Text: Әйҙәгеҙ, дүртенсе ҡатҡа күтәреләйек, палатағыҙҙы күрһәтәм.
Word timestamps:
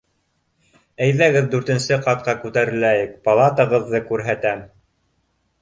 Әйҙәгеҙ, 1.07 1.49
дүртенсе 1.51 1.99
ҡатҡа 2.07 2.35
күтәреләйек, 2.45 3.13
палатағыҙҙы 3.29 4.03
күрһәтәм. 4.11 4.69